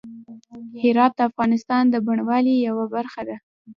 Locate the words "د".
1.17-1.19, 1.89-1.95